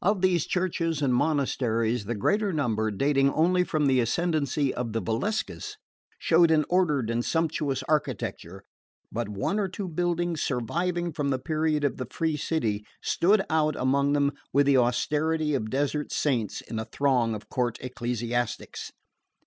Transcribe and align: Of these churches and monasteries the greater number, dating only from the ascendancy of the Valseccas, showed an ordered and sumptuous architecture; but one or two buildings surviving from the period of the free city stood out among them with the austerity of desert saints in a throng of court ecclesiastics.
Of 0.00 0.22
these 0.22 0.46
churches 0.46 1.02
and 1.02 1.12
monasteries 1.12 2.06
the 2.06 2.14
greater 2.14 2.54
number, 2.54 2.90
dating 2.90 3.30
only 3.34 3.64
from 3.64 3.84
the 3.84 4.00
ascendancy 4.00 4.72
of 4.72 4.94
the 4.94 5.02
Valseccas, 5.02 5.76
showed 6.18 6.50
an 6.50 6.64
ordered 6.70 7.10
and 7.10 7.22
sumptuous 7.22 7.82
architecture; 7.82 8.62
but 9.12 9.28
one 9.28 9.58
or 9.58 9.68
two 9.68 9.86
buildings 9.86 10.40
surviving 10.40 11.12
from 11.12 11.28
the 11.28 11.38
period 11.38 11.84
of 11.84 11.98
the 11.98 12.06
free 12.10 12.38
city 12.38 12.86
stood 13.02 13.44
out 13.50 13.76
among 13.76 14.14
them 14.14 14.32
with 14.54 14.64
the 14.64 14.78
austerity 14.78 15.52
of 15.54 15.68
desert 15.68 16.12
saints 16.12 16.62
in 16.62 16.78
a 16.78 16.86
throng 16.86 17.34
of 17.34 17.50
court 17.50 17.76
ecclesiastics. 17.82 18.92